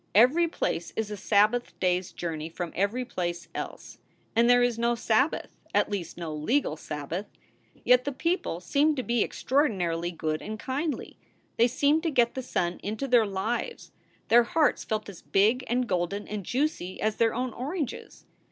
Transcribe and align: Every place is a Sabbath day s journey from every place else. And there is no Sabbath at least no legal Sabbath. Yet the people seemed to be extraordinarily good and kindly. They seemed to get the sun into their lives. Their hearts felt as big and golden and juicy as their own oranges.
Every 0.15 0.47
place 0.47 0.91
is 0.95 1.11
a 1.11 1.15
Sabbath 1.15 1.79
day 1.79 1.99
s 1.99 2.11
journey 2.11 2.49
from 2.49 2.73
every 2.75 3.05
place 3.05 3.47
else. 3.53 3.99
And 4.35 4.49
there 4.49 4.63
is 4.63 4.79
no 4.79 4.95
Sabbath 4.95 5.51
at 5.75 5.91
least 5.91 6.17
no 6.17 6.33
legal 6.33 6.75
Sabbath. 6.75 7.27
Yet 7.85 8.05
the 8.05 8.11
people 8.11 8.61
seemed 8.61 8.97
to 8.97 9.03
be 9.03 9.21
extraordinarily 9.23 10.09
good 10.09 10.41
and 10.41 10.57
kindly. 10.59 11.19
They 11.57 11.67
seemed 11.67 12.01
to 12.01 12.09
get 12.09 12.33
the 12.33 12.41
sun 12.41 12.79
into 12.81 13.07
their 13.07 13.27
lives. 13.27 13.91
Their 14.29 14.43
hearts 14.45 14.83
felt 14.83 15.07
as 15.07 15.21
big 15.21 15.63
and 15.67 15.85
golden 15.87 16.27
and 16.27 16.43
juicy 16.43 16.99
as 16.99 17.17
their 17.17 17.35
own 17.35 17.53
oranges. 17.53 18.25